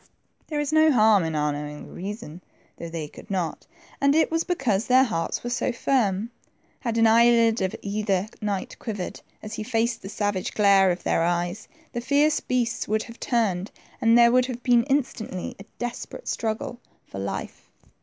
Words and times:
There 0.47 0.59
is 0.59 0.73
no 0.73 0.91
harm 0.91 1.23
in 1.23 1.35
our 1.35 1.51
knowing 1.51 1.85
the 1.85 1.91
reason, 1.93 2.41
though 2.77 2.89
they 2.89 3.07
could 3.07 3.29
not, 3.29 3.67
and 4.01 4.15
it 4.15 4.31
was 4.31 4.43
because 4.43 4.87
their 4.87 5.03
hearts 5.03 5.43
were 5.43 5.51
so 5.51 5.71
firm. 5.71 6.31
Had 6.79 6.97
an 6.97 7.05
eyelid 7.05 7.61
of 7.61 7.75
either 7.83 8.27
knight 8.41 8.79
quivered, 8.79 9.21
as 9.43 9.53
he 9.53 9.61
faced 9.63 10.01
the 10.01 10.09
savage 10.09 10.55
glare 10.55 10.89
of 10.89 11.03
their 11.03 11.21
eyes, 11.21 11.67
the 11.93 12.01
fierce 12.01 12.39
beasts 12.39 12.87
would 12.87 13.03
have 13.03 13.19
turned, 13.19 13.69
and 14.01 14.17
there 14.17 14.31
would 14.31 14.47
have 14.47 14.63
been 14.63 14.81
instantly 14.85 15.55
a 15.59 15.65
desperate 15.77 16.27
struggle 16.27 16.79
80 16.79 16.79
THE 16.79 16.79
TWO 16.79 16.79
PRINCES. 16.79 17.11
for 17.11 17.19
life. 17.19 17.69